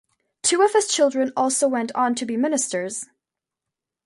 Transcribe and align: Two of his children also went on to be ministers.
Two 0.41 0.63
of 0.63 0.73
his 0.73 0.87
children 0.87 1.31
also 1.37 1.67
went 1.67 1.91
on 1.93 2.15
to 2.15 2.25
be 2.25 2.35
ministers. 2.35 3.05